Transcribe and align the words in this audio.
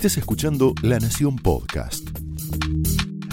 Estés 0.00 0.16
escuchando 0.16 0.72
La 0.80 0.98
Nación 0.98 1.36
Podcast. 1.36 2.08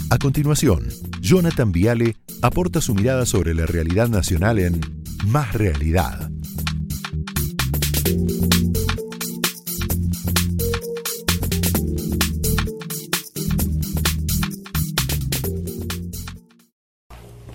A 0.10 0.18
continuación, 0.18 0.90
Jonathan 1.22 1.72
Viale 1.72 2.18
aporta 2.42 2.82
su 2.82 2.94
mirada 2.94 3.26
sobre 3.26 3.54
la 3.54 3.66
realidad 3.66 4.10
nacional 4.10 4.60
en 4.60 4.82
Más 5.28 5.54
Realidad. 5.54 6.30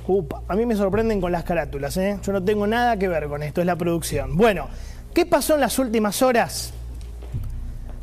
Upa, 0.06 0.42
a 0.48 0.56
mí 0.56 0.64
me 0.64 0.74
sorprenden 0.74 1.20
con 1.20 1.32
las 1.32 1.44
carátulas, 1.44 1.98
¿eh? 1.98 2.18
Yo 2.24 2.32
no 2.32 2.42
tengo 2.42 2.66
nada 2.66 2.98
que 2.98 3.08
ver 3.08 3.29
con 3.29 3.42
esto, 3.42 3.60
es 3.60 3.66
la 3.66 3.76
producción. 3.76 4.38
Bueno, 4.38 4.68
¿qué 5.12 5.26
pasó 5.26 5.56
en 5.56 5.60
las 5.60 5.79
últimas 5.79 6.22
horas? 6.22 6.72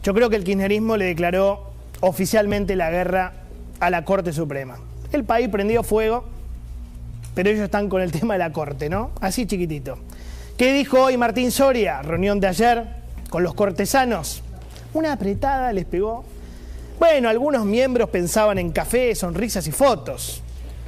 Yo 0.10 0.16
creo 0.16 0.32
que 0.32 0.38
el 0.38 0.44
kirchnerismo 0.44 0.98
le 0.98 1.06
declaró 1.06 1.70
oficialmente 2.00 2.76
la 2.76 2.90
guerra 2.90 3.34
a 3.80 3.92
la 3.92 4.06
Corte 4.06 4.34
Suprema. 4.34 4.80
El 5.12 5.24
país 5.24 5.50
prendió 5.50 5.84
fuego, 5.84 6.24
pero 7.36 7.52
ellos 7.52 7.62
están 7.62 7.90
con 7.90 8.02
el 8.02 8.12
tema 8.20 8.34
de 8.34 8.40
la 8.40 8.52
Corte, 8.52 8.90
¿no? 8.90 9.12
Así 9.22 9.46
chiquitito. 9.46 10.00
¿Qué 10.58 10.74
dijo 10.74 11.00
hoy 11.00 11.16
Martín 11.16 11.52
Soria? 11.52 12.02
Reunión 12.02 12.40
de 12.40 12.48
ayer 12.48 12.88
con 13.30 13.44
los 13.44 13.54
cortesanos. 13.54 14.42
Una 14.96 15.14
apretada 15.14 15.72
les 15.74 15.86
pegó. 15.86 16.26
Bueno, 16.98 17.30
algunos 17.30 17.64
miembros 17.64 18.10
pensaban 18.10 18.58
en 18.58 18.72
café, 18.72 19.14
sonrisas 19.14 19.68
y 19.68 19.72
fotos. 19.72 20.42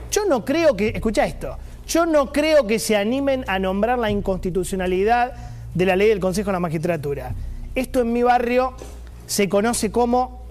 Yo 0.09 0.26
no 0.26 0.43
creo 0.43 0.76
que, 0.76 0.88
escucha 0.88 1.27
esto, 1.27 1.59
yo 1.88 2.07
no 2.07 2.31
creo 2.34 2.65
que 2.65 2.79
se 2.79 2.98
animen 2.98 3.45
a 3.48 3.59
nombrar 3.59 3.99
la 3.99 4.09
inconstitucionalidad 4.09 5.34
de 5.76 5.85
la 5.85 5.95
ley 5.95 6.07
del 6.07 6.20
Consejo 6.20 6.48
de 6.48 6.53
la 6.53 6.59
Magistratura. 6.59 7.35
Esto 7.76 8.01
en 8.01 8.12
mi 8.12 8.23
barrio 8.23 8.73
se 9.31 9.48
conoce 9.48 9.91
como 9.91 10.44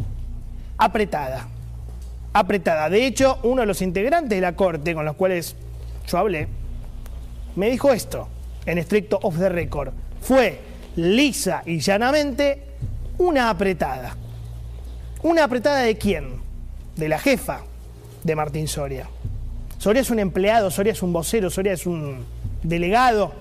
apretada. 0.78 1.48
Apretada. 2.32 2.88
De 2.88 3.04
hecho, 3.04 3.38
uno 3.42 3.60
de 3.60 3.66
los 3.66 3.82
integrantes 3.82 4.30
de 4.30 4.40
la 4.40 4.56
Corte 4.56 4.94
con 4.94 5.04
los 5.04 5.16
cuales 5.16 5.54
yo 6.08 6.16
hablé, 6.16 6.48
me 7.56 7.68
dijo 7.68 7.92
esto, 7.92 8.26
en 8.64 8.78
estricto 8.78 9.18
off 9.22 9.36
the 9.36 9.50
record. 9.50 9.92
Fue 10.22 10.60
lisa 10.96 11.62
y 11.66 11.80
llanamente 11.80 12.62
una 13.18 13.50
apretada. 13.50 14.16
¿Una 15.22 15.44
apretada 15.44 15.80
de 15.80 15.98
quién? 15.98 16.40
De 16.96 17.10
la 17.10 17.18
jefa 17.18 17.60
de 18.24 18.34
Martín 18.34 18.66
Soria. 18.66 19.10
Soria 19.76 20.00
es 20.00 20.08
un 20.08 20.20
empleado, 20.20 20.70
Soria 20.70 20.92
es 20.92 21.02
un 21.02 21.12
vocero, 21.12 21.50
Soria 21.50 21.74
es 21.74 21.84
un 21.84 22.24
delegado 22.62 23.34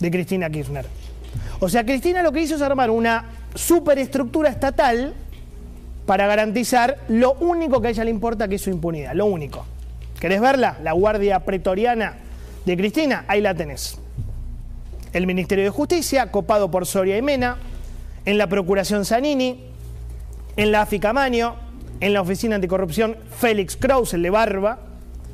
de 0.00 0.10
Cristina 0.10 0.50
Kirchner. 0.50 0.86
O 1.60 1.68
sea, 1.68 1.84
Cristina 1.84 2.20
lo 2.20 2.32
que 2.32 2.42
hizo 2.42 2.56
es 2.56 2.62
armar 2.62 2.90
una 2.90 3.39
superestructura 3.54 4.48
estatal 4.48 5.14
para 6.06 6.26
garantizar 6.26 6.98
lo 7.08 7.34
único 7.34 7.80
que 7.80 7.88
a 7.88 7.90
ella 7.90 8.04
le 8.04 8.10
importa, 8.10 8.48
que 8.48 8.56
es 8.56 8.62
su 8.62 8.70
impunidad, 8.70 9.14
lo 9.14 9.26
único. 9.26 9.64
¿Querés 10.18 10.40
verla? 10.40 10.78
La 10.82 10.92
Guardia 10.92 11.40
Pretoriana 11.40 12.16
de 12.64 12.76
Cristina, 12.76 13.24
ahí 13.28 13.40
la 13.40 13.54
tenés. 13.54 13.98
El 15.12 15.26
Ministerio 15.26 15.64
de 15.64 15.70
Justicia, 15.70 16.30
copado 16.30 16.70
por 16.70 16.86
Soria 16.86 17.16
y 17.16 17.22
Mena, 17.22 17.56
en 18.24 18.38
la 18.38 18.48
Procuración 18.48 19.04
Zanini, 19.04 19.64
en 20.56 20.72
la 20.72 20.82
AFI 20.82 21.00
Camaño, 21.00 21.54
en 22.00 22.12
la 22.12 22.20
Oficina 22.20 22.56
Anticorrupción 22.56 23.16
Félix 23.38 23.76
Kraus, 23.76 24.14
el 24.14 24.22
de 24.22 24.30
Barba, 24.30 24.78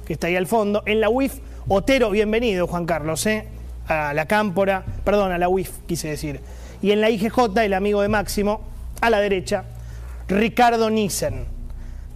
que 0.06 0.12
está 0.12 0.28
ahí 0.28 0.36
al 0.36 0.46
fondo, 0.46 0.82
en 0.86 1.00
la 1.00 1.08
UIF, 1.08 1.38
Otero, 1.68 2.10
bienvenido 2.10 2.66
Juan 2.68 2.86
Carlos, 2.86 3.26
¿eh? 3.26 3.48
A 3.88 4.12
la 4.14 4.26
Cámpora, 4.26 4.84
perdón, 5.04 5.32
a 5.32 5.38
la 5.38 5.48
UIF 5.48 5.70
quise 5.86 6.08
decir, 6.08 6.40
y 6.82 6.90
en 6.90 7.00
la 7.00 7.10
IGJ, 7.10 7.56
el 7.62 7.74
amigo 7.74 8.02
de 8.02 8.08
Máximo, 8.08 8.60
a 9.00 9.10
la 9.10 9.20
derecha, 9.20 9.64
Ricardo 10.28 10.90
Nissen. 10.90 11.46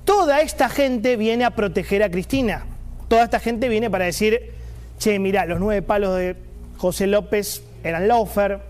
Toda 0.04 0.40
esta 0.40 0.68
gente 0.68 1.16
viene 1.16 1.44
a 1.44 1.50
proteger 1.50 2.02
a 2.02 2.10
Cristina, 2.10 2.64
toda 3.08 3.24
esta 3.24 3.40
gente 3.40 3.68
viene 3.68 3.90
para 3.90 4.06
decir, 4.06 4.52
che, 4.98 5.18
mirá, 5.18 5.46
los 5.46 5.60
nueve 5.60 5.82
palos 5.82 6.16
de 6.16 6.36
José 6.76 7.06
López 7.06 7.62
eran 7.84 8.08
lofer, 8.08 8.60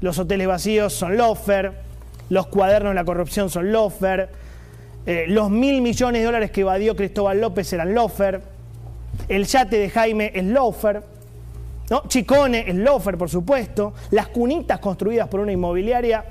los 0.00 0.18
hoteles 0.18 0.46
vacíos 0.46 0.92
son 0.92 1.16
lofer, 1.16 1.72
los 2.28 2.46
cuadernos 2.46 2.90
de 2.90 2.94
la 2.94 3.04
corrupción 3.04 3.50
son 3.50 3.72
lofer, 3.72 4.28
eh, 5.06 5.24
los 5.28 5.50
mil 5.50 5.82
millones 5.82 6.20
de 6.20 6.26
dólares 6.26 6.50
que 6.50 6.62
evadió 6.62 6.96
Cristóbal 6.96 7.40
López 7.40 7.72
eran 7.72 7.94
lofer, 7.94 8.42
el 9.28 9.46
yate 9.46 9.78
de 9.78 9.90
Jaime 9.90 10.32
es 10.34 10.44
lofer, 10.44 11.02
¿no? 11.90 12.02
Chicone 12.08 12.68
es 12.68 12.74
lofer, 12.74 13.16
por 13.16 13.30
supuesto, 13.30 13.94
las 14.10 14.28
cunitas 14.28 14.80
construidas 14.80 15.28
por 15.28 15.40
una 15.40 15.52
inmobiliaria 15.52 16.24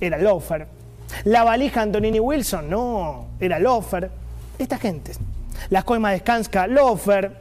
era 0.00 0.18
lofer, 0.18 0.66
la 1.24 1.44
valija 1.44 1.82
Antonini 1.82 2.20
Wilson, 2.20 2.70
no, 2.70 3.28
era 3.40 3.58
lofer, 3.58 4.10
esta 4.58 4.78
gente, 4.78 5.12
las 5.70 5.84
coimas 5.84 6.12
de 6.12 6.18
Skanska, 6.20 6.66
lofer, 6.66 7.32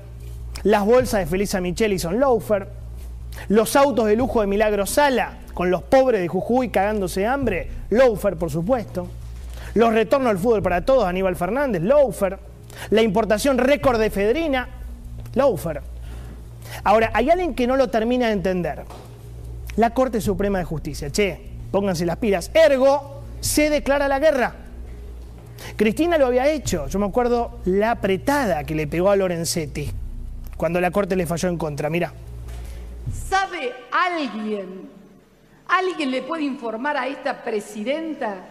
las 0.63 0.85
bolsas 0.85 1.21
de 1.21 1.25
Felisa 1.25 1.61
Micheli 1.61 1.99
son 1.99 2.19
lofer, 2.19 2.67
los 3.47 3.75
autos 3.75 4.07
de 4.07 4.15
lujo 4.15 4.41
de 4.41 4.47
Milagro 4.47 4.85
Sala, 4.85 5.37
con 5.53 5.69
los 5.69 5.83
pobres 5.83 6.21
de 6.21 6.27
Jujuy 6.27 6.69
cagándose 6.69 7.25
hambre, 7.25 7.69
lofer, 7.89 8.35
por 8.35 8.49
supuesto, 8.49 9.07
los 9.75 9.93
retornos 9.93 10.31
al 10.31 10.39
fútbol 10.39 10.63
para 10.63 10.83
todos, 10.83 11.05
Aníbal 11.05 11.35
Fernández, 11.35 11.81
lofer, 11.81 12.39
la 12.89 13.01
importación 13.01 13.57
récord 13.57 13.99
de 13.99 14.07
efedrina, 14.07 14.67
Laufer. 15.35 15.81
Ahora, 16.83 17.11
hay 17.13 17.29
alguien 17.29 17.55
que 17.55 17.67
no 17.67 17.75
lo 17.77 17.89
termina 17.89 18.27
de 18.27 18.33
entender. 18.33 18.83
La 19.75 19.91
Corte 19.91 20.21
Suprema 20.21 20.59
de 20.59 20.65
Justicia. 20.65 21.11
Che, 21.11 21.39
pónganse 21.71 22.05
las 22.05 22.17
pilas. 22.17 22.51
Ergo, 22.53 23.21
se 23.39 23.69
declara 23.69 24.07
la 24.07 24.19
guerra. 24.19 24.55
Cristina 25.75 26.17
lo 26.17 26.27
había 26.27 26.47
hecho. 26.49 26.87
Yo 26.87 26.99
me 26.99 27.05
acuerdo 27.05 27.59
la 27.65 27.91
apretada 27.91 28.63
que 28.63 28.75
le 28.75 28.87
pegó 28.87 29.11
a 29.11 29.15
Lorenzetti 29.15 29.89
cuando 30.57 30.81
la 30.81 30.91
Corte 30.91 31.15
le 31.15 31.25
falló 31.25 31.49
en 31.49 31.57
contra. 31.57 31.89
Mira. 31.89 32.13
¿Sabe 33.29 33.73
alguien, 33.91 34.89
alguien 35.67 36.11
le 36.11 36.21
puede 36.21 36.43
informar 36.43 36.97
a 36.97 37.07
esta 37.07 37.43
presidenta 37.43 38.45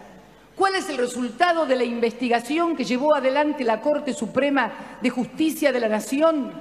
cuál 0.57 0.75
es 0.75 0.89
el 0.89 0.97
resultado 0.97 1.67
de 1.67 1.77
la 1.77 1.85
investigación 1.85 2.77
que 2.77 2.85
llevó 2.85 3.15
adelante 3.15 3.63
la 3.63 3.81
Corte 3.81 4.13
Suprema 4.13 4.73
de 5.01 5.11
Justicia 5.11 5.71
de 5.71 5.81
la 5.81 5.89
Nación 5.89 6.53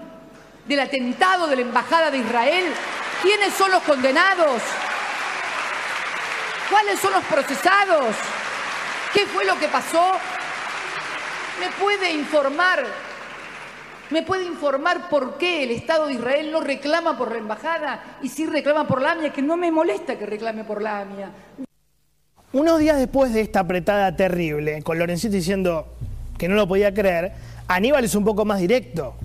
del 0.68 0.80
atentado 0.80 1.48
de 1.48 1.56
la 1.56 1.62
Embajada 1.62 2.12
de 2.12 2.18
Israel? 2.18 2.66
¿Quiénes 3.22 3.54
son 3.54 3.72
los 3.72 3.82
condenados? 3.84 4.62
¿Cuáles 6.70 7.00
son 7.00 7.14
los 7.14 7.24
procesados? 7.24 8.16
¿Qué 9.14 9.26
fue 9.26 9.46
lo 9.46 9.58
que 9.58 9.68
pasó? 9.68 10.12
¿Me 11.60 11.70
puede 11.80 12.12
informar? 12.12 12.86
¿Me 14.10 14.24
puede 14.24 14.46
informar 14.46 15.10
por 15.10 15.38
qué 15.38 15.64
el 15.64 15.72
Estado 15.72 16.08
de 16.08 16.14
Israel 16.14 16.52
no 16.52 16.62
reclama 16.62 17.18
por 17.18 17.32
la 17.32 17.40
embajada 17.40 18.18
y 18.22 18.30
sí 18.30 18.46
reclama 18.46 18.88
por 18.88 19.02
la 19.02 19.14
AMIA? 19.14 19.34
Que 19.34 19.42
no 19.42 19.58
me 19.58 19.72
molesta 19.72 20.18
que 20.18 20.26
reclame 20.26 20.64
por 20.64 20.82
la 20.82 21.00
AMIA. 21.00 21.32
Unos 22.54 22.80
días 22.80 22.98
después 22.98 23.34
de 23.34 23.42
esta 23.42 23.62
apretada 23.62 24.16
terrible, 24.16 24.82
con 24.84 24.98
Lorencito 24.98 25.34
diciendo 25.34 25.88
que 26.38 26.48
no 26.48 26.56
lo 26.56 26.68
podía 26.68 26.94
creer, 26.94 27.34
Aníbal 27.68 28.06
es 28.06 28.16
un 28.16 28.24
poco 28.24 28.46
más 28.46 28.60
directo. 28.60 29.16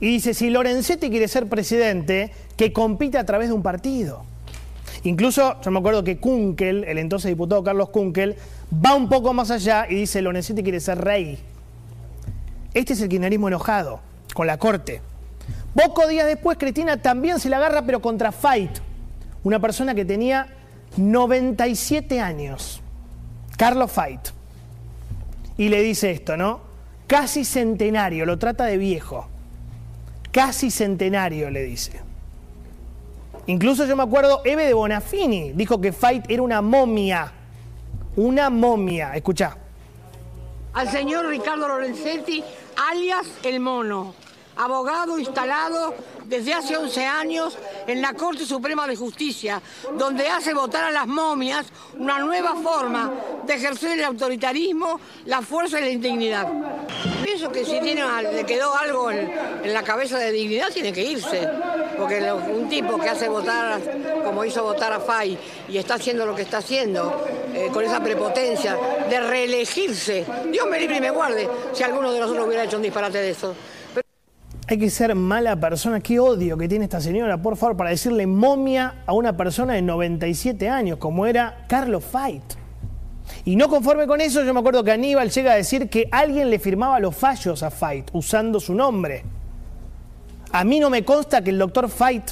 Y 0.00 0.06
dice, 0.06 0.32
si 0.32 0.48
Lorenzetti 0.48 1.10
quiere 1.10 1.28
ser 1.28 1.46
presidente, 1.46 2.32
que 2.56 2.72
compite 2.72 3.18
a 3.18 3.26
través 3.26 3.48
de 3.48 3.54
un 3.54 3.62
partido. 3.62 4.24
Incluso 5.04 5.60
yo 5.60 5.70
me 5.70 5.78
acuerdo 5.78 6.02
que 6.02 6.18
Kunkel, 6.18 6.84
el 6.84 6.98
entonces 6.98 7.30
diputado 7.30 7.62
Carlos 7.62 7.90
Kunkel, 7.90 8.36
va 8.74 8.94
un 8.94 9.08
poco 9.08 9.34
más 9.34 9.50
allá 9.50 9.86
y 9.88 9.94
dice, 9.94 10.22
Lorenzetti 10.22 10.62
quiere 10.62 10.80
ser 10.80 10.98
rey. 10.98 11.38
Este 12.72 12.94
es 12.94 13.00
el 13.02 13.08
kirchnerismo 13.08 13.48
enojado 13.48 14.00
con 14.34 14.46
la 14.46 14.58
corte. 14.58 15.02
Pocos 15.74 16.08
días 16.08 16.26
después, 16.26 16.56
Cristina 16.58 16.96
también 16.96 17.38
se 17.38 17.50
la 17.50 17.58
agarra, 17.58 17.82
pero 17.82 18.00
contra 18.00 18.32
Fight, 18.32 18.70
una 19.44 19.58
persona 19.58 19.94
que 19.94 20.04
tenía 20.04 20.48
97 20.96 22.20
años, 22.20 22.80
Carlos 23.56 23.92
Fight. 23.92 24.20
Y 25.58 25.68
le 25.68 25.82
dice 25.82 26.10
esto, 26.10 26.36
¿no? 26.38 26.62
Casi 27.06 27.44
centenario, 27.44 28.24
lo 28.24 28.38
trata 28.38 28.64
de 28.64 28.78
viejo 28.78 29.28
casi 30.30 30.70
centenario, 30.70 31.50
le 31.50 31.62
dice. 31.64 32.00
Incluso 33.46 33.86
yo 33.86 33.96
me 33.96 34.02
acuerdo, 34.02 34.42
Eve 34.44 34.66
de 34.66 34.74
Bonafini 34.74 35.52
dijo 35.52 35.80
que 35.80 35.92
Fight 35.92 36.30
era 36.30 36.42
una 36.42 36.62
momia. 36.62 37.32
Una 38.16 38.50
momia. 38.50 39.14
Escucha. 39.14 39.56
Al 40.72 40.88
señor 40.88 41.26
Ricardo 41.26 41.66
Lorenzetti, 41.66 42.44
alias 42.90 43.26
El 43.42 43.58
Mono, 43.60 44.14
abogado 44.64 45.18
instalado 45.18 45.94
desde 46.26 46.54
hace 46.54 46.76
11 46.76 47.06
años 47.06 47.58
en 47.86 48.00
la 48.00 48.14
Corte 48.14 48.44
Suprema 48.44 48.86
de 48.86 48.94
Justicia, 48.94 49.60
donde 49.96 50.28
hace 50.28 50.54
votar 50.54 50.84
a 50.84 50.90
las 50.90 51.06
momias 51.06 51.66
una 51.98 52.18
nueva 52.18 52.54
forma 52.54 53.10
de 53.44 53.54
ejercer 53.54 53.98
el 53.98 54.04
autoritarismo, 54.04 55.00
la 55.24 55.42
fuerza 55.42 55.80
y 55.80 55.84
la 55.84 55.90
indignidad. 55.90 56.46
Pienso 57.24 57.50
que 57.50 57.64
si 57.64 57.80
tiene, 57.80 58.02
le 58.32 58.44
quedó 58.44 58.76
algo 58.76 59.10
en, 59.10 59.30
la 59.64 59.82
cabeza 59.82 60.18
de 60.18 60.30
dignidad, 60.30 60.68
tiene 60.72 60.92
que 60.92 61.02
irse, 61.02 61.48
porque 61.96 62.30
un 62.32 62.68
tipo 62.68 62.98
que 62.98 63.08
hace 63.08 63.28
votar, 63.28 63.80
como 64.24 64.44
hizo 64.44 64.62
votar 64.62 64.92
a 64.92 65.00
Fay, 65.00 65.38
y 65.68 65.78
está 65.78 65.94
haciendo 65.94 66.26
lo 66.26 66.34
que 66.34 66.42
está 66.42 66.58
haciendo, 66.58 67.26
eh, 67.54 67.70
con 67.72 67.84
esa 67.84 68.00
prepotencia 68.02 68.76
de 69.08 69.20
reelegirse, 69.20 70.24
Dios 70.50 70.68
me 70.68 70.78
libre 70.78 70.98
y 70.98 71.00
me 71.00 71.10
guarde 71.10 71.48
si 71.72 71.82
alguno 71.82 72.12
de 72.12 72.20
nosotros 72.20 72.46
hubiera 72.46 72.64
hecho 72.64 72.76
un 72.76 72.82
disparate 72.82 73.18
de 73.18 73.30
eso. 73.30 73.54
Hay 74.66 74.78
que 74.78 74.90
ser 74.90 75.14
mala 75.14 75.56
persona. 75.56 76.00
Qué 76.00 76.20
odio 76.20 76.56
que 76.56 76.68
tiene 76.68 76.84
esta 76.84 77.00
señora, 77.00 77.40
por 77.42 77.56
favor, 77.56 77.76
para 77.76 77.90
decirle 77.90 78.26
momia 78.26 79.02
a 79.06 79.12
una 79.12 79.36
persona 79.36 79.74
de 79.74 79.82
97 79.82 80.68
años, 80.68 80.98
como 80.98 81.26
era 81.26 81.64
Carlos 81.68 82.04
Fight. 82.04 82.42
Y 83.44 83.56
no 83.56 83.68
conforme 83.68 84.06
con 84.06 84.20
eso, 84.20 84.44
yo 84.44 84.52
me 84.54 84.60
acuerdo 84.60 84.84
que 84.84 84.92
Aníbal 84.92 85.30
llega 85.30 85.52
a 85.52 85.56
decir 85.56 85.88
que 85.88 86.08
alguien 86.12 86.50
le 86.50 86.58
firmaba 86.58 87.00
los 87.00 87.16
fallos 87.16 87.62
a 87.62 87.70
Fight 87.70 88.10
usando 88.12 88.60
su 88.60 88.74
nombre. 88.74 89.24
A 90.52 90.64
mí 90.64 90.80
no 90.80 90.90
me 90.90 91.04
consta 91.04 91.42
que 91.42 91.50
el 91.50 91.58
doctor 91.58 91.88
Fight 91.88 92.30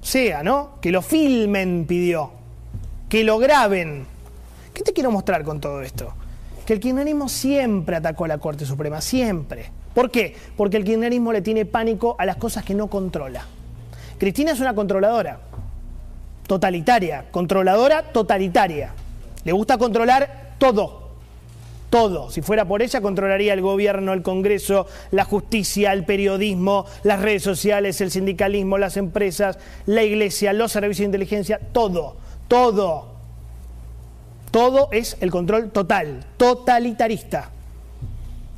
sea, 0.00 0.42
¿no? 0.42 0.78
Que 0.80 0.90
lo 0.90 1.02
filmen, 1.02 1.86
pidió. 1.86 2.30
Que 3.08 3.24
lo 3.24 3.38
graben. 3.38 4.06
¿Qué 4.72 4.82
te 4.82 4.92
quiero 4.92 5.10
mostrar 5.10 5.44
con 5.44 5.60
todo 5.60 5.82
esto? 5.82 6.14
Que 6.64 6.74
el 6.74 6.80
kirchnerismo 6.80 7.28
siempre 7.28 7.96
atacó 7.96 8.26
a 8.26 8.28
la 8.28 8.38
Corte 8.38 8.64
Suprema, 8.64 9.00
siempre. 9.00 9.70
¿Por 9.94 10.10
qué? 10.10 10.36
Porque 10.56 10.76
el 10.76 10.84
kirchnerismo 10.84 11.32
le 11.32 11.42
tiene 11.42 11.64
pánico 11.64 12.16
a 12.18 12.26
las 12.26 12.36
cosas 12.36 12.64
que 12.64 12.74
no 12.74 12.88
controla. 12.88 13.44
Cristina 14.18 14.52
es 14.52 14.60
una 14.60 14.74
controladora, 14.74 15.40
totalitaria, 16.46 17.26
controladora 17.30 18.02
totalitaria. 18.12 18.92
Le 19.44 19.52
gusta 19.52 19.78
controlar 19.78 20.54
todo, 20.58 21.10
todo. 21.90 22.30
Si 22.30 22.42
fuera 22.42 22.66
por 22.66 22.82
ella, 22.82 23.00
controlaría 23.00 23.54
el 23.54 23.60
gobierno, 23.60 24.12
el 24.12 24.22
Congreso, 24.22 24.86
la 25.10 25.24
justicia, 25.24 25.92
el 25.92 26.04
periodismo, 26.04 26.86
las 27.04 27.20
redes 27.20 27.42
sociales, 27.42 28.00
el 28.00 28.10
sindicalismo, 28.10 28.78
las 28.78 28.96
empresas, 28.96 29.58
la 29.86 30.02
iglesia, 30.02 30.52
los 30.52 30.72
servicios 30.72 31.04
de 31.04 31.04
inteligencia, 31.06 31.60
todo, 31.72 32.16
todo. 32.48 33.18
Todo 34.50 34.88
es 34.92 35.16
el 35.20 35.30
control 35.30 35.70
total, 35.70 36.24
totalitarista. 36.36 37.50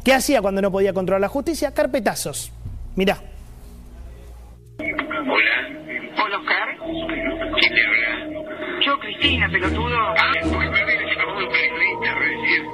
¿Qué 0.05 0.15
hacía 0.15 0.41
cuando 0.41 0.63
no 0.63 0.71
podía 0.71 0.93
controlar 0.93 1.21
la 1.21 1.29
justicia? 1.29 1.73
Carpetazos. 1.73 2.53
Mirá. 2.97 3.19
Hola. 4.79 5.69
Hola, 6.25 6.39
Oscar. 6.39 6.69
¿Quién 7.59 7.75
te 7.75 7.87
habla? 7.87 8.81
Yo, 8.85 8.99
Cristina, 8.99 9.49
pelotudo. 9.51 9.97
Ah, 9.99 10.33
porque 10.43 10.71
me 10.71 10.81
había 10.81 11.15
llamado 11.15 11.39
un 11.39 11.53
periodista 11.53 12.15
recién. 12.15 12.65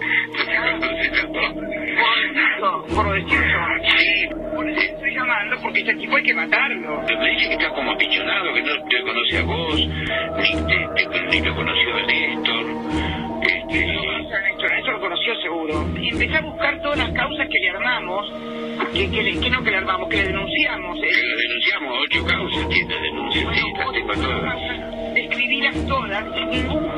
Por, 2.60 2.86
por 2.94 3.14
decir 3.14 3.38
eso. 3.42 3.58
Sí. 3.98 4.28
Por 4.54 4.68
eso 4.70 4.80
estoy 4.80 5.14
llamando 5.14 5.56
porque 5.62 5.80
este 5.80 5.94
tipo 5.94 6.16
hay 6.16 6.22
que 6.22 6.34
matarlo. 6.34 7.02
Me 7.02 7.30
dice 7.30 7.48
que 7.48 7.54
está 7.54 7.74
como 7.74 7.90
apichonado, 7.92 8.54
que 8.54 8.62
no 8.62 8.88
te 8.88 9.02
conoce 9.02 9.38
a 9.38 9.42
vos, 9.42 9.76
ni, 9.76 10.50
te, 10.94 11.06
te, 11.08 11.26
ni 11.26 11.40
lo 11.40 11.54
conoció 11.54 11.94
a 11.94 12.02
Néstor. 12.06 12.66
Lo 13.68 14.15
Y 16.00 16.08
empecé 16.10 16.36
a 16.36 16.40
buscar 16.42 16.80
todas 16.80 16.98
las 16.98 17.10
causas 17.10 17.48
que 17.48 17.58
le 17.58 17.70
armamos, 17.70 18.32
que, 18.92 19.10
que, 19.10 19.50
no 19.50 19.62
que 19.64 19.70
le 19.70 19.76
armamos, 19.76 20.08
que 20.08 20.16
le 20.16 20.24
denunciamos. 20.24 20.96
Eh. 20.98 21.10
Le 21.12 21.42
denunciamos 21.42 21.98
ocho 22.04 22.24
causas, 22.24 22.68
tiene 22.68 22.94
denuncias, 23.00 23.44
todas. 24.14 25.14
Describirlas 25.14 25.86
todas 25.86 26.24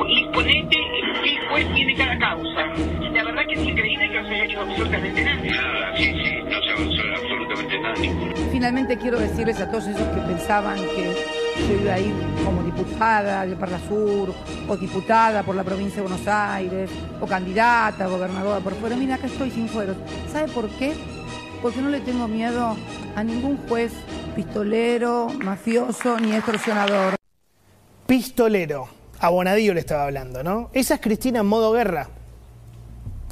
y 0.09 0.25
ponete 0.35 0.77
qué 1.23 1.39
juez 1.49 1.75
tiene 1.75 1.95
cada 1.95 2.19
causa. 2.19 2.67
La 3.13 3.25
verdad 3.25 3.47
que 3.47 3.55
es 3.55 3.65
increíble 3.65 4.11
que 4.11 4.21
no 4.21 4.29
se 4.29 4.35
haya 4.35 4.45
hecho 4.45 4.61
absolutamente 4.61 5.25
nada. 5.25 5.43
Nada, 5.43 5.97
sí, 5.97 6.05
sí, 6.05 6.37
no 6.45 6.63
se 6.63 6.71
avanzó 6.71 7.03
absolutamente 7.17 7.81
nada 7.81 7.95
ninguno. 8.01 8.35
Finalmente 8.53 8.99
quiero 8.99 9.19
decirles 9.19 9.61
a 9.61 9.71
todos 9.71 9.87
esos 9.87 10.07
que 10.09 10.21
pensaban 10.21 10.77
que 10.77 11.48
yo 11.67 11.75
iba 11.75 11.95
a 11.95 12.45
como 12.45 12.63
diputada 12.63 13.47
de 13.47 13.57
Parla 13.57 13.81
Sur, 13.89 14.35
o 14.69 14.77
diputada 14.77 15.43
por 15.43 15.55
la 15.55 15.65
provincia 15.65 15.97
de 15.97 16.09
Buenos 16.09 16.27
Aires, 16.27 16.91
o 17.21 17.27
candidata, 17.27 18.07
gobernadora 18.07 18.61
por 18.61 18.75
fuera. 18.75 18.97
Mira, 18.97 19.17
acá 19.17 19.27
estoy 19.27 19.51
sin 19.51 19.69
fueros. 19.69 19.97
¿Sabe 20.31 20.49
por 20.49 20.69
qué? 20.79 20.95
Porque 21.61 21.81
no 21.81 21.89
le 21.89 22.01
tengo 22.01 22.29
miedo 22.29 22.77
a 23.17 23.25
ningún 23.25 23.57
juez 23.69 23.93
pistolero, 24.37 25.29
mafioso 25.45 26.19
ni 26.21 26.33
extorsionador. 26.33 27.17
Pistolero. 28.07 28.89
A 29.21 29.31
Bonadío 29.31 29.75
le 29.75 29.81
estaba 29.81 30.05
hablando, 30.05 30.45
¿no? 30.45 30.71
Esa 30.73 30.95
es 30.95 31.01
Cristina 31.01 31.41
en 31.41 31.47
modo 31.47 31.73
guerra. 31.73 32.09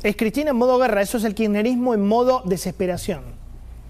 Es 0.02 0.16
Cristina 0.16 0.50
en 0.50 0.56
modo 0.56 0.78
guerra, 0.78 1.00
eso 1.00 1.18
es 1.18 1.24
el 1.24 1.34
kirchnerismo 1.34 1.94
en 1.94 2.04
modo 2.04 2.42
desesperación. 2.44 3.35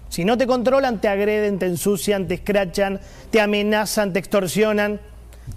Si 0.09 0.23
no 0.25 0.37
te 0.37 0.47
controlan, 0.47 0.99
te 0.99 1.07
agreden, 1.07 1.59
te 1.59 1.65
ensucian, 1.65 2.27
te 2.27 2.35
escrachan, 2.35 2.99
te 3.29 3.41
amenazan, 3.41 4.13
te 4.13 4.19
extorsionan. 4.19 4.99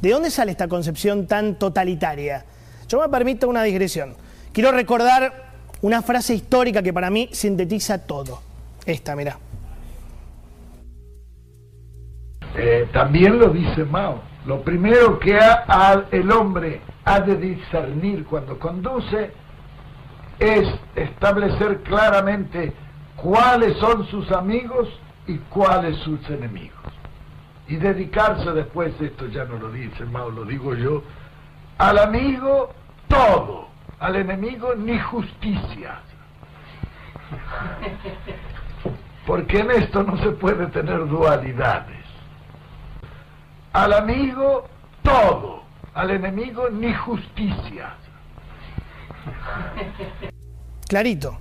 ¿De 0.00 0.10
dónde 0.10 0.30
sale 0.30 0.52
esta 0.52 0.68
concepción 0.68 1.26
tan 1.26 1.56
totalitaria? 1.56 2.44
Yo 2.88 3.00
me 3.00 3.08
permito 3.08 3.48
una 3.48 3.62
digresión. 3.62 4.14
Quiero 4.52 4.72
recordar 4.72 5.50
una 5.82 6.02
frase 6.02 6.34
histórica 6.34 6.82
que 6.82 6.92
para 6.92 7.10
mí 7.10 7.28
sintetiza 7.32 7.98
todo. 8.06 8.40
Esta, 8.84 9.14
mira. 9.14 9.38
Eh, 12.56 12.88
también 12.92 13.38
lo 13.38 13.48
dice 13.50 13.84
Mao. 13.84 14.22
Lo 14.46 14.62
primero 14.62 15.18
que 15.18 15.38
el 16.12 16.32
hombre 16.32 16.80
ha 17.04 17.20
de 17.20 17.36
discernir 17.36 18.24
cuando 18.24 18.58
conduce 18.58 19.30
es 20.38 20.66
establecer 20.96 21.82
claramente 21.82 22.72
cuáles 23.22 23.76
son 23.78 24.06
sus 24.06 24.30
amigos 24.32 24.88
y 25.26 25.36
cuáles 25.50 25.96
sus 25.98 26.28
enemigos. 26.28 26.78
Y 27.68 27.76
dedicarse 27.76 28.50
después, 28.52 28.92
esto 29.00 29.26
ya 29.28 29.44
no 29.44 29.56
lo 29.56 29.70
dice 29.70 30.04
Mao, 30.04 30.30
lo 30.30 30.44
digo 30.44 30.74
yo, 30.74 31.02
al 31.78 31.98
amigo 31.98 32.74
todo, 33.08 33.68
al 34.00 34.16
enemigo 34.16 34.74
ni 34.74 34.98
justicia. 34.98 36.00
Porque 39.26 39.60
en 39.60 39.70
esto 39.70 40.02
no 40.02 40.16
se 40.18 40.30
puede 40.30 40.66
tener 40.68 41.06
dualidades. 41.06 42.04
Al 43.72 43.92
amigo 43.92 44.68
todo, 45.02 45.62
al 45.94 46.10
enemigo 46.10 46.68
ni 46.70 46.92
justicia. 46.92 47.94
Clarito. 50.88 51.38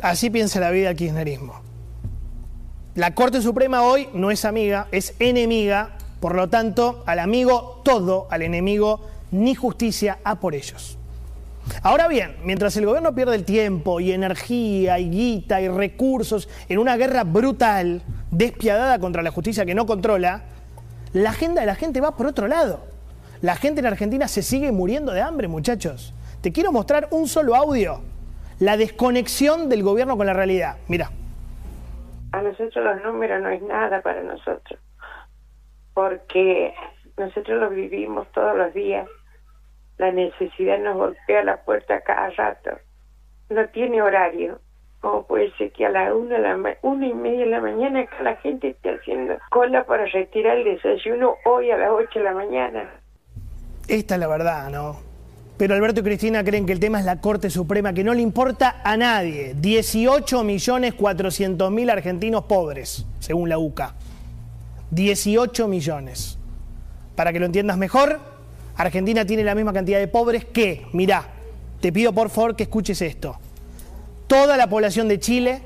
Así 0.00 0.30
piensa 0.30 0.60
la 0.60 0.70
vida 0.70 0.90
el 0.90 0.96
kirchnerismo. 0.96 1.60
La 2.94 3.14
Corte 3.14 3.40
Suprema 3.40 3.82
hoy 3.82 4.08
no 4.12 4.30
es 4.30 4.44
amiga, 4.44 4.88
es 4.92 5.14
enemiga, 5.18 5.96
por 6.20 6.34
lo 6.34 6.48
tanto, 6.48 7.02
al 7.06 7.18
amigo 7.18 7.80
todo, 7.84 8.26
al 8.30 8.42
enemigo 8.42 9.00
ni 9.30 9.54
justicia 9.54 10.18
a 10.24 10.40
por 10.40 10.54
ellos. 10.54 10.98
Ahora 11.82 12.08
bien, 12.08 12.36
mientras 12.44 12.76
el 12.76 12.86
gobierno 12.86 13.14
pierde 13.14 13.36
el 13.36 13.44
tiempo 13.44 14.00
y 14.00 14.12
energía 14.12 14.98
y 14.98 15.08
guita 15.08 15.60
y 15.60 15.68
recursos 15.68 16.48
en 16.68 16.78
una 16.78 16.96
guerra 16.96 17.24
brutal, 17.24 18.02
despiadada 18.30 18.98
contra 18.98 19.22
la 19.22 19.30
justicia 19.30 19.64
que 19.64 19.74
no 19.74 19.86
controla, 19.86 20.42
la 21.12 21.30
agenda 21.30 21.60
de 21.60 21.66
la 21.66 21.76
gente 21.76 22.00
va 22.00 22.16
por 22.16 22.26
otro 22.26 22.48
lado. 22.48 22.80
La 23.40 23.56
gente 23.56 23.80
en 23.80 23.86
Argentina 23.86 24.28
se 24.28 24.42
sigue 24.42 24.70
muriendo 24.70 25.12
de 25.12 25.20
hambre, 25.20 25.48
muchachos. 25.48 26.12
Te 26.40 26.52
quiero 26.52 26.72
mostrar 26.72 27.08
un 27.10 27.28
solo 27.28 27.54
audio 27.54 28.11
la 28.62 28.76
desconexión 28.76 29.68
del 29.68 29.82
gobierno 29.82 30.16
con 30.16 30.26
la 30.26 30.34
realidad. 30.34 30.76
Mira. 30.86 31.10
A 32.30 32.42
nosotros 32.42 32.84
los 32.84 33.02
números 33.02 33.42
no 33.42 33.48
es 33.48 33.60
nada 33.60 34.00
para 34.02 34.22
nosotros, 34.22 34.78
porque 35.94 36.72
nosotros 37.18 37.60
lo 37.60 37.70
vivimos 37.70 38.30
todos 38.30 38.56
los 38.56 38.72
días. 38.72 39.08
La 39.98 40.12
necesidad 40.12 40.78
nos 40.78 40.96
golpea 40.96 41.42
la 41.42 41.56
puerta 41.64 42.02
cada 42.02 42.30
rato. 42.30 42.70
No 43.50 43.68
tiene 43.70 44.00
horario. 44.00 44.60
¿Cómo 45.00 45.26
puede 45.26 45.50
ser 45.56 45.72
que 45.72 45.86
a 45.86 45.90
la 45.90 46.14
una, 46.14 46.38
la 46.38 46.76
una 46.82 47.06
y 47.08 47.14
media 47.14 47.40
de 47.40 47.50
la 47.50 47.60
mañana 47.60 48.02
acá 48.02 48.22
la 48.22 48.36
gente 48.36 48.68
esté 48.68 48.90
haciendo 48.90 49.38
cola 49.50 49.84
para 49.84 50.06
retirar 50.06 50.58
el 50.58 50.64
desayuno 50.76 51.34
hoy 51.46 51.72
a 51.72 51.76
las 51.76 51.90
ocho 51.90 52.20
de 52.20 52.24
la 52.26 52.32
mañana? 52.32 52.88
Esta 53.88 54.14
es 54.14 54.20
la 54.20 54.28
verdad, 54.28 54.70
¿no? 54.70 55.11
Pero 55.56 55.74
Alberto 55.74 56.00
y 56.00 56.04
Cristina 56.04 56.42
creen 56.42 56.66
que 56.66 56.72
el 56.72 56.80
tema 56.80 56.98
es 56.98 57.04
la 57.04 57.20
Corte 57.20 57.50
Suprema, 57.50 57.92
que 57.92 58.04
no 58.04 58.14
le 58.14 58.22
importa 58.22 58.80
a 58.82 58.96
nadie. 58.96 59.54
18 59.58 60.42
millones 60.44 60.94
400 60.94 61.70
mil 61.70 61.90
argentinos 61.90 62.44
pobres, 62.44 63.04
según 63.20 63.48
la 63.48 63.58
UCA. 63.58 63.94
18 64.90 65.68
millones. 65.68 66.38
Para 67.14 67.32
que 67.32 67.38
lo 67.38 67.46
entiendas 67.46 67.76
mejor, 67.76 68.20
Argentina 68.76 69.24
tiene 69.24 69.44
la 69.44 69.54
misma 69.54 69.72
cantidad 69.72 69.98
de 69.98 70.08
pobres 70.08 70.44
que, 70.44 70.86
mirá, 70.92 71.28
te 71.80 71.92
pido 71.92 72.12
por 72.12 72.30
favor 72.30 72.56
que 72.56 72.64
escuches 72.64 73.02
esto. 73.02 73.38
Toda 74.26 74.56
la 74.56 74.68
población 74.68 75.08
de 75.08 75.20
Chile, 75.20 75.62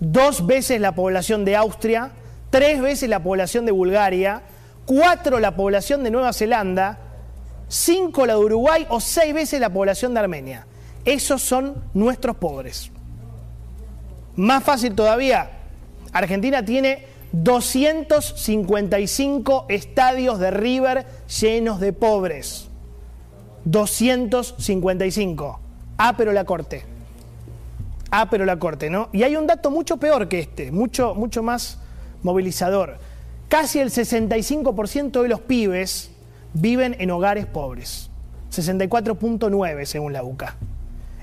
dos 0.00 0.46
veces 0.46 0.80
la 0.80 0.94
población 0.94 1.44
de 1.44 1.56
Austria, 1.56 2.10
tres 2.50 2.80
veces 2.80 3.08
la 3.08 3.22
población 3.22 3.66
de 3.66 3.72
Bulgaria, 3.72 4.42
cuatro 4.84 5.38
la 5.40 5.56
población 5.56 6.02
de 6.02 6.10
Nueva 6.10 6.32
Zelanda, 6.32 6.98
cinco 7.68 8.26
la 8.26 8.34
de 8.34 8.40
Uruguay 8.40 8.86
o 8.88 9.00
seis 9.00 9.32
veces 9.34 9.60
la 9.60 9.70
población 9.70 10.14
de 10.14 10.20
Armenia. 10.20 10.66
Esos 11.04 11.42
son 11.42 11.82
nuestros 11.94 12.36
pobres. 12.36 12.90
Más 14.36 14.62
fácil 14.64 14.94
todavía, 14.94 15.50
Argentina 16.12 16.64
tiene 16.64 17.06
255 17.32 19.66
estadios 19.68 20.38
de 20.38 20.50
River 20.50 21.06
llenos 21.40 21.80
de 21.80 21.92
pobres. 21.92 22.68
255. 23.64 25.60
Ah, 25.98 26.14
pero 26.16 26.32
la 26.32 26.44
corte. 26.44 26.84
Ah, 28.10 28.28
pero 28.30 28.44
la 28.44 28.58
corte, 28.58 28.90
¿no? 28.90 29.08
Y 29.12 29.24
hay 29.24 29.36
un 29.36 29.46
dato 29.46 29.70
mucho 29.70 29.96
peor 29.96 30.28
que 30.28 30.38
este, 30.38 30.70
mucho, 30.70 31.14
mucho 31.14 31.42
más 31.42 31.78
movilizador. 32.22 32.98
Casi 33.48 33.80
el 33.80 33.90
65% 33.90 35.22
de 35.22 35.28
los 35.28 35.40
pibes 35.40 36.10
viven 36.60 36.96
en 36.98 37.10
hogares 37.10 37.46
pobres. 37.46 38.10
64.9 38.50 39.84
según 39.84 40.12
la 40.12 40.22
UCA. 40.22 40.56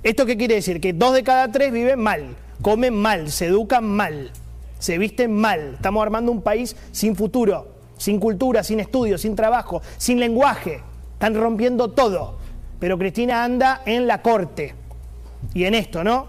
¿Esto 0.04 0.26
qué 0.26 0.38
quiere 0.38 0.56
decir? 0.56 0.80
Que 0.80 0.94
dos 0.94 1.14
de 1.14 1.24
cada 1.24 1.52
tres 1.52 1.72
viven 1.72 2.00
mal, 2.00 2.36
comen 2.62 2.94
mal, 2.94 3.32
se 3.32 3.48
educan 3.48 3.86
mal, 3.86 4.32
se 4.80 4.98
visten 4.98 5.34
mal. 5.34 5.76
Estamos 5.76 6.04
armando 6.04 6.32
un 6.32 6.42
país 6.42 6.76
sin 6.92 7.16
futuro, 7.16 7.68
sin 7.98 8.20
cultura, 8.20 8.64
sin 8.64 8.80
estudios, 8.80 9.22
sin 9.22 9.36
trabajo, 9.36 9.82
sin 9.98 10.20
lenguaje. 10.20 10.82
Están 11.14 11.36
rompiendo 11.36 11.92
todo. 11.92 12.38
Pero 12.80 12.98
Cristina 12.98 13.44
anda 13.44 13.82
en 13.86 14.08
la 14.08 14.22
corte. 14.22 14.76
Y 15.54 15.64
en 15.64 15.74
esto, 15.74 16.04
¿no? 16.04 16.28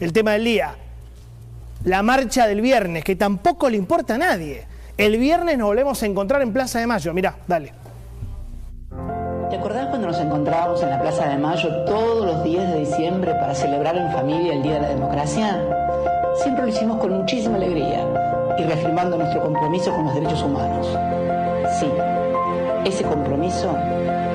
El 0.00 0.12
tema 0.12 0.32
del 0.32 0.44
día. 0.44 0.74
La 1.84 2.02
marcha 2.02 2.46
del 2.46 2.62
viernes, 2.62 3.04
que 3.04 3.16
tampoco 3.16 3.68
le 3.68 3.76
importa 3.76 4.14
a 4.14 4.18
nadie. 4.18 4.64
El 4.96 5.18
viernes 5.18 5.58
nos 5.58 5.68
volvemos 5.68 6.02
a 6.02 6.06
encontrar 6.06 6.40
en 6.42 6.52
Plaza 6.52 6.78
de 6.78 6.86
Mayo. 6.86 7.12
Mirá, 7.12 7.36
dale. 7.46 7.72
¿Te 9.50 9.56
acordás 9.56 9.88
cuando 9.88 10.06
nos 10.06 10.20
encontrábamos 10.20 10.80
en 10.80 10.90
la 10.90 11.00
Plaza 11.00 11.28
de 11.28 11.36
Mayo 11.36 11.68
todos 11.84 12.24
los 12.24 12.44
días 12.44 12.68
de 12.68 12.78
diciembre 12.78 13.34
para 13.34 13.52
celebrar 13.52 13.96
en 13.96 14.08
familia 14.12 14.54
el 14.54 14.62
Día 14.62 14.74
de 14.74 14.80
la 14.82 14.88
Democracia? 14.90 15.60
Siempre 16.36 16.62
lo 16.62 16.68
hicimos 16.68 16.98
con 16.98 17.12
muchísima 17.12 17.56
alegría 17.56 18.06
y 18.56 18.62
reafirmando 18.62 19.16
nuestro 19.16 19.42
compromiso 19.42 19.92
con 19.92 20.04
los 20.04 20.14
derechos 20.14 20.40
humanos. 20.44 20.86
Sí, 21.80 21.90
ese 22.84 23.02
compromiso 23.02 23.74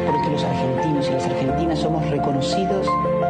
porque 0.06 0.32
los 0.32 0.44
argentinos 0.44 1.08
y 1.08 1.12
las 1.14 1.26
argentinas 1.26 1.80
somos 1.80 2.06
reconocidos 2.10 2.86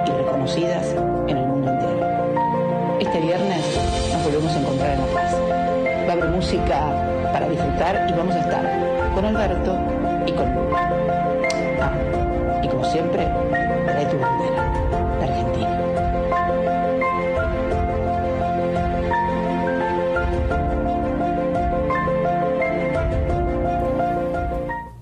y 0.08 0.12
reconocidas 0.12 0.88
en 1.28 1.38
el 1.38 1.46
mundo 1.46 1.70
entero. 1.70 2.98
Este 3.00 3.20
viernes 3.22 3.80
nos 4.12 4.24
volvemos 4.24 4.56
a 4.56 4.60
encontrar 4.60 4.90
en 4.96 5.02
la 5.02 5.08
plaza. 5.08 5.38
Va 6.08 6.10
a 6.10 6.14
haber 6.14 6.30
música 6.30 6.80
para 7.32 7.48
disfrutar 7.48 8.08
y 8.10 8.14
vamos 8.18 8.34
a 8.34 8.40
estar 8.40 9.12
con 9.14 9.24
Alberto 9.24 9.78
y 10.26 10.32
con 10.32 11.05
siempre, 12.96 13.28
trae 13.86 14.06
tu 14.06 14.18
bandera, 14.18 14.72
Argentina. 15.22 15.80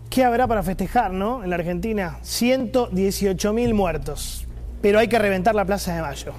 ¿Qué 0.10 0.24
habrá 0.24 0.48
para 0.48 0.64
festejar, 0.64 1.12
no? 1.12 1.44
En 1.44 1.52
la 1.52 1.56
Argentina, 1.58 2.18
118 2.24 3.54
mil 3.54 3.76
muertos. 3.76 4.48
Pero 4.82 4.98
hay 4.98 5.08
que 5.08 5.20
reventar 5.20 5.54
la 5.54 5.66
Plaza 5.66 5.94
de 5.94 6.02
Mayo. 6.02 6.34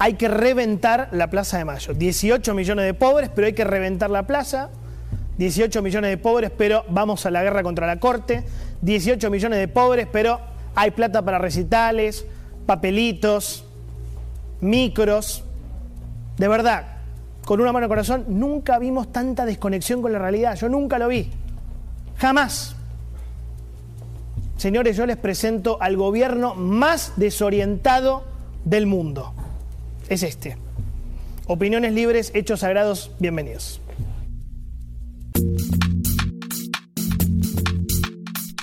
Hay 0.00 0.14
que 0.14 0.26
reventar 0.26 1.08
la 1.12 1.30
Plaza 1.30 1.56
de 1.58 1.64
Mayo. 1.64 1.94
18 1.94 2.52
millones 2.52 2.84
de 2.84 2.94
pobres, 2.94 3.30
pero 3.32 3.46
hay 3.46 3.52
que 3.52 3.64
reventar 3.64 4.10
la 4.10 4.26
plaza. 4.26 4.70
18 5.38 5.82
millones 5.82 6.10
de 6.10 6.16
pobres, 6.18 6.50
pero 6.50 6.84
vamos 6.88 7.24
a 7.26 7.30
la 7.30 7.44
guerra 7.44 7.62
contra 7.62 7.86
la 7.86 8.00
corte. 8.00 8.42
18 8.82 9.30
millones 9.30 9.58
de 9.58 9.68
pobres, 9.68 10.06
pero 10.10 10.40
hay 10.74 10.90
plata 10.90 11.22
para 11.22 11.38
recitales, 11.38 12.24
papelitos, 12.66 13.64
micros. 14.60 15.44
De 16.36 16.48
verdad, 16.48 16.98
con 17.44 17.60
una 17.60 17.72
mano 17.72 17.86
en 17.86 17.88
corazón, 17.88 18.24
nunca 18.28 18.78
vimos 18.78 19.10
tanta 19.10 19.44
desconexión 19.46 20.02
con 20.02 20.12
la 20.12 20.18
realidad. 20.18 20.54
Yo 20.56 20.68
nunca 20.68 20.98
lo 20.98 21.08
vi. 21.08 21.30
Jamás. 22.18 22.76
Señores, 24.56 24.96
yo 24.96 25.06
les 25.06 25.16
presento 25.16 25.80
al 25.80 25.96
gobierno 25.96 26.54
más 26.54 27.14
desorientado 27.16 28.24
del 28.64 28.86
mundo. 28.86 29.32
Es 30.08 30.22
este. 30.22 30.58
Opiniones 31.46 31.92
libres, 31.92 32.32
hechos 32.34 32.60
sagrados, 32.60 33.12
bienvenidos. 33.18 33.80